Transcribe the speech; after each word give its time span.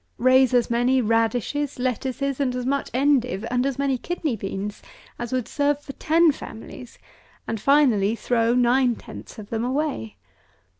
Raise 0.17 0.55
as 0.55 0.71
many 0.71 0.99
radishes, 0.99 1.77
lettuces, 1.77 2.39
and 2.39 2.55
as 2.55 2.65
much 2.65 2.89
endive, 2.91 3.45
and 3.51 3.67
as 3.67 3.77
many 3.77 3.99
kidney 3.99 4.35
beans, 4.35 4.81
as 5.19 5.31
would 5.31 5.47
serve 5.47 5.79
for 5.79 5.93
ten 5.93 6.31
families; 6.31 6.97
and 7.47 7.61
finally 7.61 8.15
throw 8.15 8.55
nine 8.55 8.95
tenths 8.95 9.37
of 9.37 9.51
them 9.51 9.63
away. 9.63 10.15